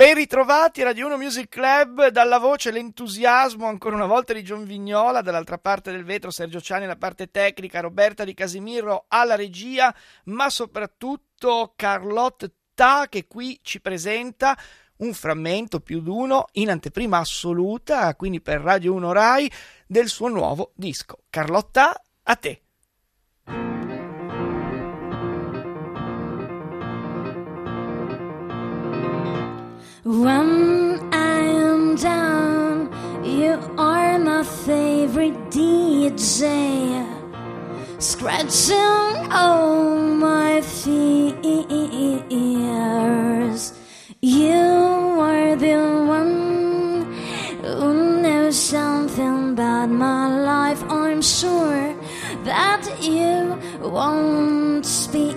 [0.00, 5.20] Ben ritrovati Radio 1 Music Club, dalla voce l'entusiasmo ancora una volta di John Vignola,
[5.20, 9.94] dall'altra parte del vetro Sergio Ciani alla parte tecnica, Roberta Di Casimiro alla regia,
[10.24, 14.56] ma soprattutto Carlotte Ta che qui ci presenta
[15.00, 19.52] un frammento più d'uno in anteprima assoluta, quindi per Radio 1 Rai,
[19.86, 21.24] del suo nuovo disco.
[21.28, 22.62] Carlotta, a te.
[30.02, 32.88] When I am down,
[33.22, 37.04] you are my favorite DJ.
[37.98, 41.34] Scratching all my fears.
[44.22, 45.76] You are the
[46.08, 47.12] one
[47.62, 50.82] who knows something about my life.
[50.88, 51.94] I'm sure
[52.44, 55.36] that you won't speak.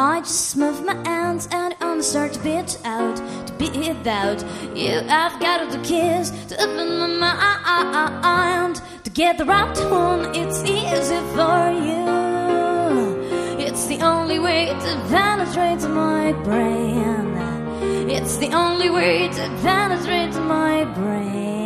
[0.00, 3.16] I just move my hands and I'm start to bitch out,
[3.46, 3.68] to be
[4.08, 4.42] out.
[4.74, 7.34] You I've got the keys to open my
[8.22, 10.34] mind, to get the right one.
[10.34, 12.06] It's easy for you.
[13.60, 17.36] It's the only way to penetrate my brain.
[18.08, 21.59] It's the only way to penetrate my brain.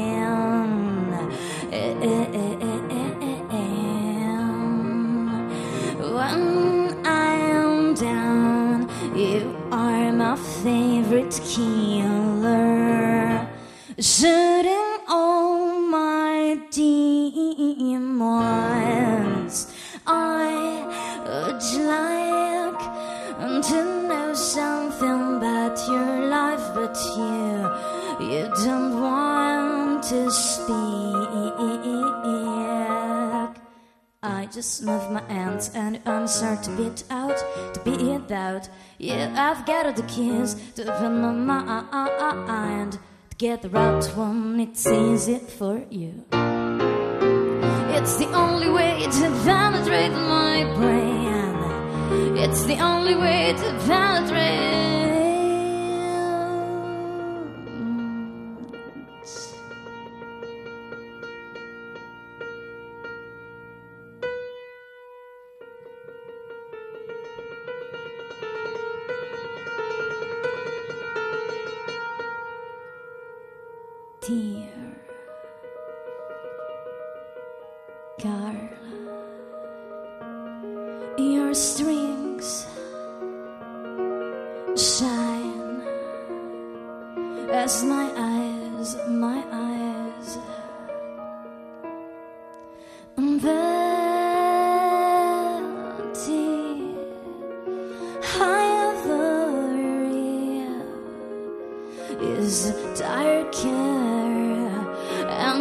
[11.25, 13.49] Favorite killer.
[13.99, 18.07] Shooting all my demons.
[20.07, 20.85] I
[21.25, 22.81] would like
[23.65, 27.71] to know something about your life, but you,
[28.29, 30.75] you don't want to speak.
[34.23, 37.24] I just move my hands and I'm to beat out,
[37.73, 38.69] to beat out.
[38.99, 42.93] Yeah, I've got the keys to open my mind.
[42.93, 46.25] To get the right one, it's easy for you.
[47.97, 52.37] It's the only way to penetrate my brain.
[52.37, 55.14] It's the only way to penetrate.
[74.27, 74.71] Dear
[78.23, 78.71] Carla,
[81.19, 82.67] your strings
[84.77, 85.83] shine
[87.51, 90.39] as my eyes, my eyes.
[98.41, 99.45] Ivory
[102.21, 104.04] is darker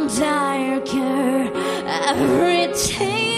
[0.08, 1.52] darker
[1.88, 3.30] every day.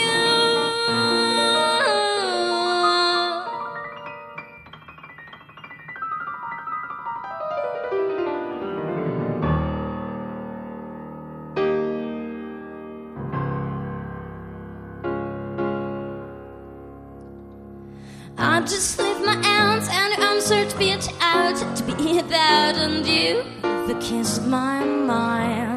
[18.37, 23.43] I just leave my hands and I'm be out to be without and you
[23.87, 25.74] the kiss of my mind.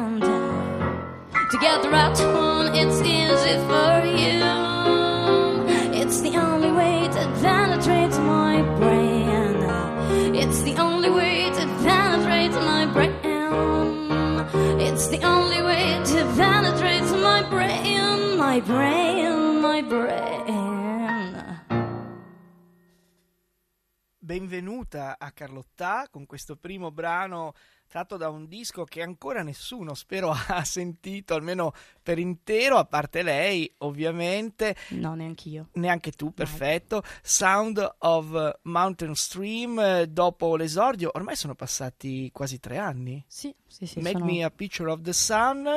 [1.61, 4.39] Get the right one, it's easy for you.
[6.01, 9.57] It's the only way to penetrate my brain.
[10.33, 13.11] It's the only way to penetrate my brain.
[14.79, 20.58] It's the only way to penetrate my brain, my brain, my brain.
[24.43, 27.53] Benvenuta a Carlotta con questo primo brano
[27.89, 33.21] tratto da un disco che ancora nessuno spero ha sentito almeno per intero a parte
[33.21, 34.77] lei ovviamente.
[34.91, 35.67] No, neanch'io.
[35.73, 37.03] neanche tu perfetto.
[37.21, 41.11] Sound of Mountain Stream eh, dopo l'esordio.
[41.13, 43.21] Ormai sono passati quasi tre anni.
[43.27, 43.99] Sì, sì, sì.
[43.99, 45.67] Make sono- Me a Picture of the Sun.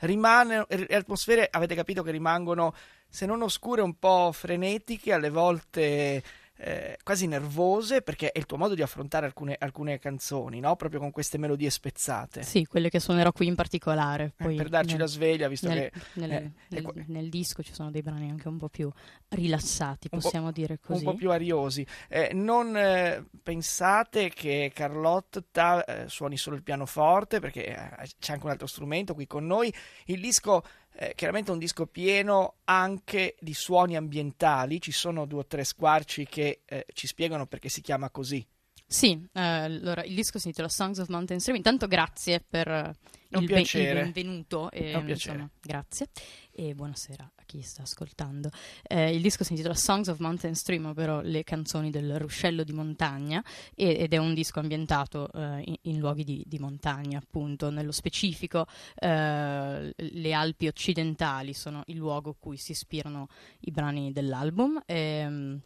[0.00, 2.74] Rimane le atmosfere avete capito che rimangono
[3.08, 6.22] se non oscure un po' frenetiche alle volte
[6.64, 10.76] eh, quasi nervose perché è il tuo modo di affrontare alcune, alcune canzoni no?
[10.76, 14.34] proprio con queste melodie spezzate Sì, quelle che suonerò qui in particolare.
[14.36, 17.28] Eh, Poi per darci nel- la sveglia visto nel, che nel- eh, nel- qua- nel
[17.28, 18.90] disco ci sono dei brani anche un po' più
[19.28, 21.04] rilassati, possiamo dire così.
[21.04, 21.86] un po' più ariosi.
[22.08, 28.44] Eh, non eh, pensate che Carlotta eh, suoni solo il pianoforte, perché eh, c'è anche
[28.44, 29.72] un altro strumento qui con noi.
[30.06, 30.62] Il disco
[30.94, 36.26] eh, chiaramente un disco pieno anche di suoni ambientali, ci sono due o tre squarci
[36.26, 38.46] che eh, ci spiegano perché si chiama così.
[38.86, 41.56] Sì, eh, allora il disco si intitola Songs of Mountain Stream.
[41.56, 42.94] Intanto grazie per eh,
[43.30, 44.70] il, be- il, benvenuto.
[44.70, 46.08] E, insomma, grazie
[46.50, 48.50] e buonasera chi sta ascoltando.
[48.82, 52.72] Eh, il disco si intitola Songs of Mountain Stream, ovvero le canzoni del ruscello di
[52.72, 53.44] montagna,
[53.74, 57.68] ed è un disco ambientato eh, in, in, luoghi di, di, montagna, appunto.
[57.68, 63.28] Nello specifico, eh, le Alpi occidentali sono il luogo cui si ispirano
[63.60, 64.80] i brani dell'album.
[64.86, 65.60] E, ehm,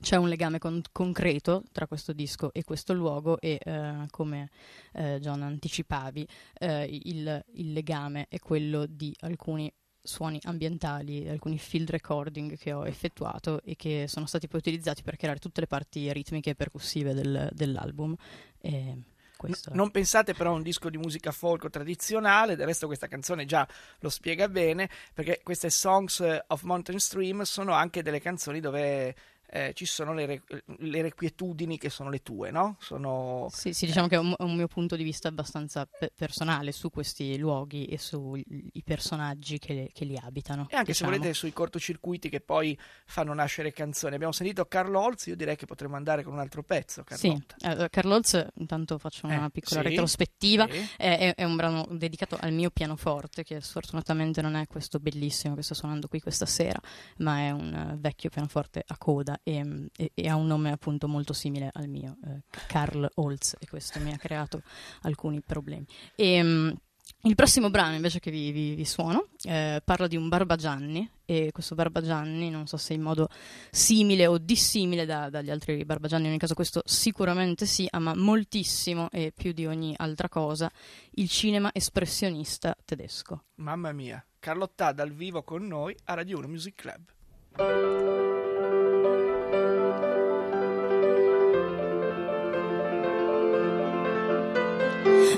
[0.00, 4.50] c'è un legame con- concreto tra questo disco e questo luogo e eh, come
[4.92, 6.28] eh, John anticipavi
[6.58, 9.72] eh, il, il, legame è quello di alcuni
[10.08, 15.16] suoni ambientali, alcuni field recording che ho effettuato e che sono stati poi utilizzati per
[15.16, 18.16] creare tutte le parti ritmiche e percussive del, dell'album.
[18.60, 19.02] E
[19.36, 19.70] questo.
[19.72, 23.66] Non pensate però a un disco di musica folk tradizionale, del resto questa canzone già
[24.00, 29.14] lo spiega bene, perché queste Songs of Mountain Stream sono anche delle canzoni dove
[29.50, 30.42] eh, ci sono le, re-
[30.78, 32.76] le, requietudini che sono le tue, no?
[32.80, 34.08] Sono, sì, sì, diciamo eh.
[34.10, 37.96] che è un, un, mio punto di vista abbastanza pe- personale su questi luoghi e
[37.96, 38.44] sui
[38.84, 40.66] personaggi che, che, li abitano.
[40.68, 41.12] E anche diciamo.
[41.12, 44.14] se volete sui cortocircuiti che poi fanno nascere canzoni.
[44.14, 47.02] Abbiamo sentito Carlo Holz, io direi che potremmo andare con un altro pezzo.
[47.04, 50.88] Carlo sì, uh, Carlo Holz, intanto faccio una eh, piccola sì, retrospettiva, sì.
[50.98, 55.62] È, è, un brano dedicato al mio pianoforte, che sfortunatamente non è questo bellissimo che
[55.62, 56.78] sto suonando qui questa sera,
[57.18, 61.08] ma è un uh, vecchio pianoforte a coda e, e, e, ha un nome appunto
[61.08, 64.62] molto simile al mio, eh, Holz, e questo mi ha creato
[65.02, 65.86] alcuni problemi.
[66.14, 66.74] E, um,
[67.22, 71.50] il prossimo brano invece che vi, vi, vi suono eh, parla di un Barbagianni e
[71.52, 73.28] questo Barbagianni non so se in modo
[73.70, 79.08] simile o dissimile da, dagli altri Barbagianni, in ogni caso questo sicuramente sì, ama moltissimo
[79.10, 80.70] e più di ogni altra cosa
[81.12, 83.42] il cinema espressionista tedesco.
[83.56, 88.27] Mamma mia, Carlotta dal vivo con noi a Radio 1 Music Club.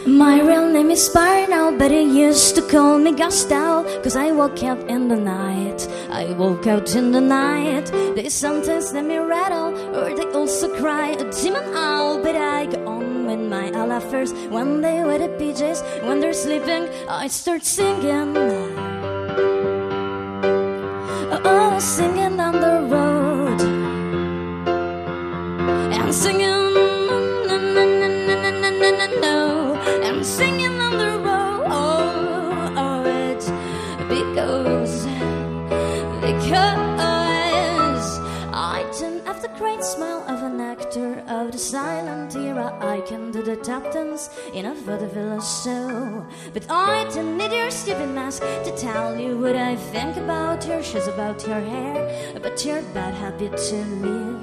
[0.07, 3.87] My real name is Sparnell, but they used to call me Gustav.
[4.03, 7.87] Cause I woke up in the night, I woke out in the night.
[8.15, 12.23] They sometimes let me rattle, or they also cry a demon owl.
[12.23, 14.35] But I go on with my Allah first.
[14.51, 18.37] When they wear the PJs, when they're sleeping, I start singing.
[39.63, 44.75] Of an actor of the silent era, I can do the tap dance in a
[44.75, 46.27] vaudeville show.
[46.53, 50.83] But I don't need your stupid mask to tell you what I think about your
[50.83, 54.41] shoes, about your hair, about your bad habit to leave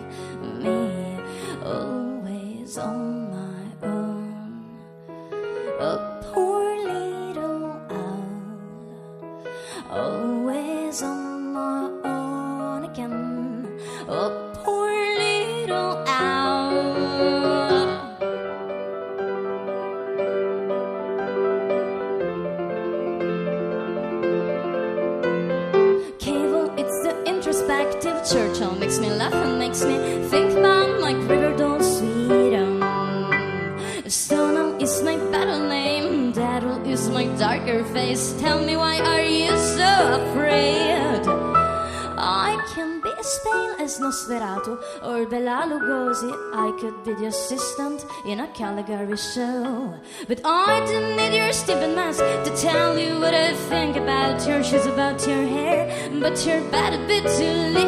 [0.63, 1.19] me.
[1.63, 3.26] Always on
[37.47, 38.33] darker face.
[38.41, 41.23] Tell me why are you so afraid?
[42.19, 44.73] I can be as pale as Nosferatu
[45.09, 46.31] or Bela Lugosi.
[46.65, 49.93] I could be the assistant in a Caligari show.
[50.27, 54.61] But I don't need your stupid mask to tell you what I think about your
[54.61, 55.81] shoes, about your hair.
[56.19, 57.86] But you're bad a bit to leave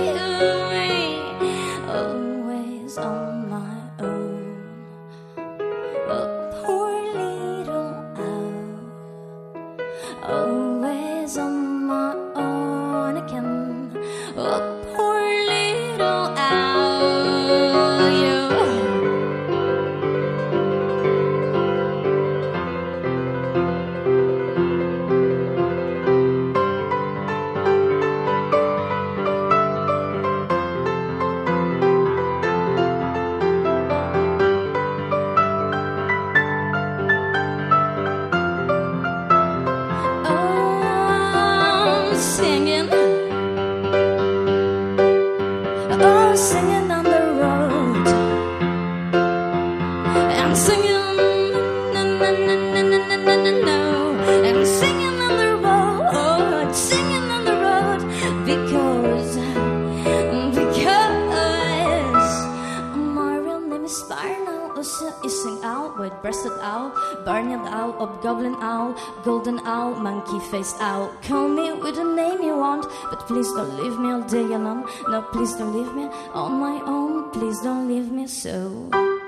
[68.26, 71.12] owl, hobgoblin owl, golden owl, monkey faced owl.
[71.22, 74.86] Call me with a name you want, but please don't leave me all day alone.
[75.10, 79.19] No, please don't leave me on my own, please don't leave me so.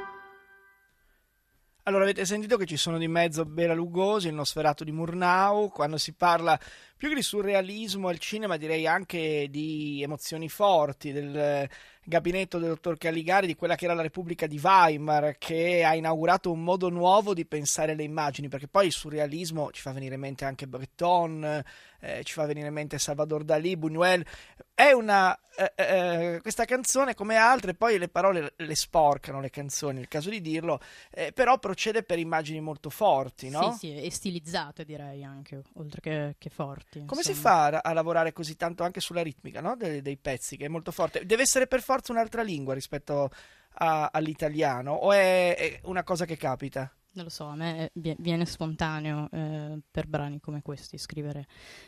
[1.91, 5.97] Allora, avete sentito che ci sono di mezzo Bela Lugosi, il Nosferato di Murnau, quando
[5.97, 6.57] si parla
[6.95, 11.67] più che di surrealismo al cinema, direi anche di emozioni forti, del
[12.05, 16.49] gabinetto del dottor Caligari, di quella che era la Repubblica di Weimar, che ha inaugurato
[16.49, 20.21] un modo nuovo di pensare le immagini, perché poi il surrealismo ci fa venire in
[20.21, 21.61] mente anche Breton,
[22.01, 24.25] eh, ci fa venire in mente Salvador Dalì, Buñuel.
[24.73, 25.37] È una.
[25.55, 30.07] Eh, eh, questa canzone, come altre, poi le parole le sporcano le canzoni, è il
[30.07, 30.79] caso di dirlo,
[31.11, 33.73] eh, però procede per immagini molto forti, no?
[33.73, 37.05] Sì, sì, e stilizzate direi anche, oltre che, che forti.
[37.05, 37.35] Come insomma.
[37.35, 39.75] si fa a, a, lavorare così tanto anche sulla ritmica no?
[39.75, 41.25] dei, dei, pezzi, che è molto forte?
[41.25, 43.29] Deve essere per forza un'altra lingua rispetto
[43.73, 46.91] a, all'italiano, o è, è una cosa che capita?
[47.13, 51.45] Non lo so, a me viene spontaneo eh, per brani come questi scrivere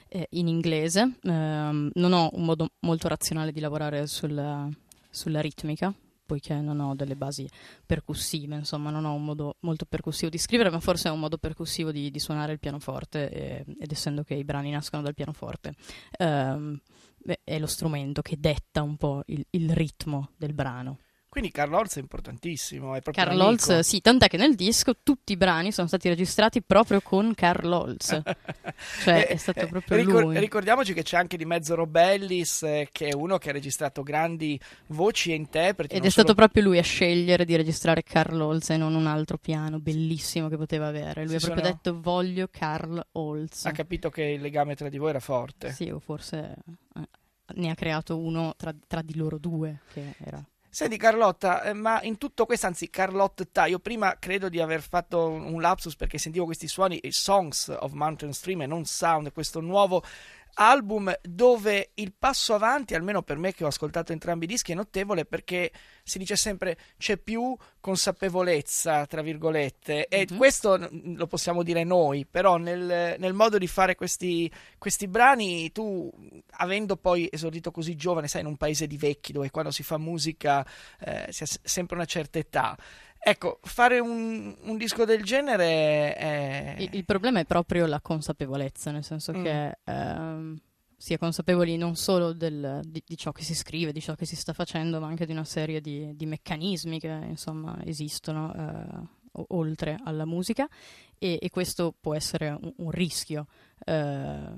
[0.10, 1.18] eh, in inglese.
[1.22, 4.68] Eh, non ho un modo molto razionale di lavorare sulla,
[5.10, 5.94] sulla, ritmica,
[6.26, 7.48] poiché non ho delle basi
[7.86, 11.38] percussive, insomma, non ho un modo molto percussivo di scrivere, ma forse ho un modo
[11.38, 15.74] percussivo di, di suonare il pianoforte, ed essendo che i brani nascono dal pianoforte,
[16.18, 16.82] ehm,
[17.46, 20.98] è lo strumento che detta un po' il, il ritmo del brano.
[21.34, 22.94] Quindi Carl Holz è importantissimo.
[22.94, 27.02] È Carl Holz, sì, tant'è che nel disco tutti i brani sono stati registrati proprio
[27.02, 28.22] con Carl Holz.
[29.02, 30.38] cioè è stato proprio ricor- lui.
[30.38, 34.60] Ricordiamoci che c'è anche di mezzo Robellis, eh, che è uno che ha registrato grandi
[34.90, 35.96] voci e interpreti.
[35.96, 36.28] Ed è solo...
[36.28, 40.50] stato proprio lui a scegliere di registrare Carl Holz e non un altro piano bellissimo
[40.50, 41.26] che poteva avere.
[41.26, 41.74] Lui ha proprio sono...
[41.74, 43.66] detto voglio Carl Holz.
[43.66, 45.72] Ha capito che il legame tra di voi era forte.
[45.72, 46.58] Sì, o forse
[46.94, 47.08] eh,
[47.56, 50.40] ne ha creato uno tra, tra di loro due che era
[50.74, 55.30] Senti Carlotta, eh, ma in tutto questo, anzi Carlotta, io prima credo di aver fatto
[55.30, 60.04] un lapsus perché sentivo questi suoni, Songs of Mountain Stream e non Sound, questo nuovo
[60.56, 64.76] album dove il passo avanti, almeno per me che ho ascoltato entrambi i dischi, è
[64.76, 65.72] notevole perché
[66.04, 70.38] si dice sempre c'è più consapevolezza, tra virgolette, e mm-hmm.
[70.38, 76.10] questo lo possiamo dire noi, però nel, nel modo di fare questi, questi, brani, tu
[76.58, 79.98] avendo poi esordito così giovane, sai, in un paese di vecchi dove quando si fa
[79.98, 80.66] musica
[81.00, 82.78] eh, si ha sempre una certa età,
[83.26, 86.76] Ecco, fare un, un, disco del genere è...
[86.80, 89.44] Il, il, problema è proprio la consapevolezza, nel senso mm.
[89.44, 90.60] che ehm,
[90.98, 94.26] si è consapevoli non solo del, di, di, ciò che si scrive, di ciò che
[94.26, 99.42] si sta facendo, ma anche di una serie di, di meccanismi che insomma esistono eh,
[99.50, 100.68] oltre alla musica
[101.18, 103.48] e, e, questo può essere un, un rischio.
[103.86, 104.54] Eh,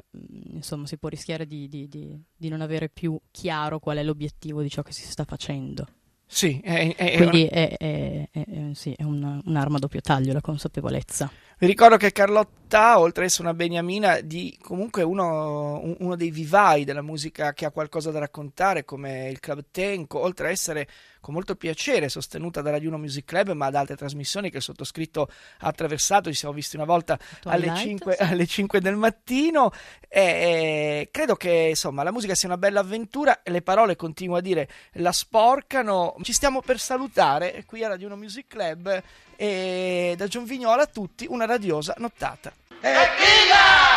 [0.53, 4.81] insomma, si può rischiare di, di non avere più chiaro qual è l'obiettivo di ciò
[4.81, 5.88] che si sta facendo.
[6.27, 8.27] Sì, è, è, Quindi è, è,
[8.74, 11.29] sì, è un, un'arma a doppio taglio la consapevolezza.
[11.57, 16.83] Vi ricordo che Carlotta, oltre ad essere una beniamina, di comunque uno, uno, dei vivai
[16.83, 20.85] della musica che ha qualcosa da raccontare, come il Club Tenco, oltre ad essere
[21.21, 25.29] con molto piacere sostenuta dalla Juno Music Club, ma da altre trasmissioni che il sottoscritto
[25.59, 26.29] ha attraversato.
[26.29, 29.71] Ci siamo visti una volta alle 5, alle 5, del mattino.
[30.09, 33.39] E, e, credo che insomma la musica sia una bella avventura.
[33.45, 36.15] Le parole, continuo a dire, la sporcano.
[36.21, 39.01] Ci stiamo per salutare qui alla Juno Music Club
[39.35, 42.51] e da Gion Vignola a tutti una radiosa nottata.
[42.81, 43.94] Evviva!